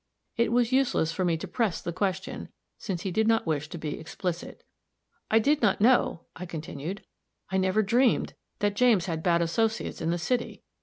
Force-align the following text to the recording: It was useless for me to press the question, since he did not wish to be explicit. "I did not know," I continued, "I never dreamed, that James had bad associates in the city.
It 0.35 0.51
was 0.51 0.71
useless 0.71 1.11
for 1.11 1.23
me 1.23 1.37
to 1.37 1.47
press 1.47 1.79
the 1.79 1.93
question, 1.93 2.49
since 2.79 3.03
he 3.03 3.11
did 3.11 3.27
not 3.27 3.45
wish 3.45 3.69
to 3.69 3.77
be 3.77 3.99
explicit. 3.99 4.63
"I 5.29 5.37
did 5.37 5.61
not 5.61 5.79
know," 5.79 6.21
I 6.35 6.47
continued, 6.47 7.05
"I 7.51 7.57
never 7.57 7.83
dreamed, 7.83 8.33
that 8.61 8.75
James 8.75 9.05
had 9.05 9.21
bad 9.21 9.43
associates 9.43 10.01
in 10.01 10.09
the 10.09 10.17
city. 10.17 10.63